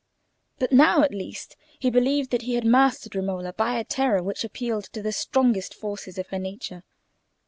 But 0.57 0.71
now, 0.71 1.03
at 1.03 1.11
least, 1.13 1.55
he 1.77 1.91
believed 1.91 2.31
that 2.31 2.41
he 2.41 2.55
had 2.55 2.65
mastered 2.65 3.13
Romola 3.15 3.53
by 3.53 3.77
a 3.77 3.83
terror 3.83 4.23
which 4.23 4.43
appealed 4.43 4.85
to 4.93 5.03
the 5.03 5.11
strongest 5.11 5.75
forces 5.75 6.17
of 6.17 6.29
her 6.29 6.39
nature. 6.39 6.83